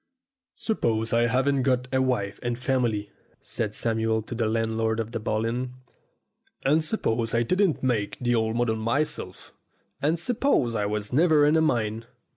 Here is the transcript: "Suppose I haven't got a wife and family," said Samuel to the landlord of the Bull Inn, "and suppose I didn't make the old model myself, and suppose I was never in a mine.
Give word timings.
"Suppose 0.55 1.13
I 1.13 1.27
haven't 1.27 1.61
got 1.61 1.87
a 1.93 2.01
wife 2.01 2.39
and 2.41 2.57
family," 2.57 3.11
said 3.39 3.75
Samuel 3.75 4.23
to 4.23 4.33
the 4.33 4.47
landlord 4.47 4.99
of 4.99 5.11
the 5.11 5.19
Bull 5.19 5.45
Inn, 5.45 5.75
"and 6.65 6.83
suppose 6.83 7.35
I 7.35 7.43
didn't 7.43 7.83
make 7.83 8.17
the 8.19 8.33
old 8.33 8.55
model 8.55 8.77
myself, 8.77 9.53
and 10.01 10.17
suppose 10.17 10.73
I 10.73 10.87
was 10.87 11.13
never 11.13 11.45
in 11.45 11.55
a 11.55 11.61
mine. 11.61 12.07